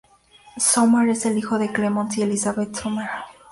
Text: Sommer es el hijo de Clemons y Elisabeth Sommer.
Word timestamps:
Sommer 0.57 1.09
es 1.11 1.27
el 1.27 1.37
hijo 1.37 1.59
de 1.59 1.71
Clemons 1.71 2.17
y 2.17 2.23
Elisabeth 2.23 2.73
Sommer. 2.73 3.07